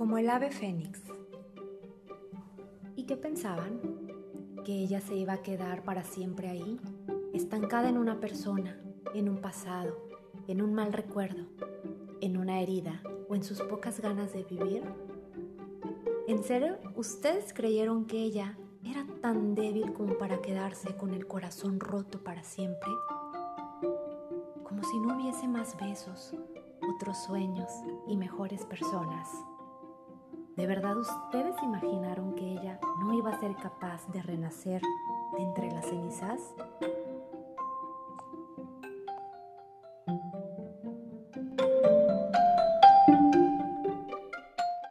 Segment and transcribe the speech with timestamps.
[0.00, 0.98] el ave fénix.
[2.96, 3.80] ¿Y qué pensaban?
[4.64, 6.80] ¿Que ella se iba a quedar para siempre ahí,
[7.34, 8.80] estancada en una persona,
[9.14, 10.08] en un pasado,
[10.48, 11.44] en un mal recuerdo,
[12.22, 14.82] en una herida o en sus pocas ganas de vivir?
[16.26, 21.78] ¿En serio ustedes creyeron que ella era tan débil como para quedarse con el corazón
[21.78, 22.90] roto para siempre?
[24.64, 26.34] Como si no hubiese más besos,
[26.96, 27.70] otros sueños
[28.08, 29.28] y mejores personas.
[30.60, 34.82] ¿De verdad ustedes imaginaron que ella no iba a ser capaz de renacer
[35.32, 36.54] de entre las cenizas?